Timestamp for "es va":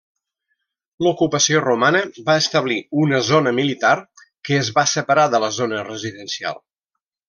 4.65-4.89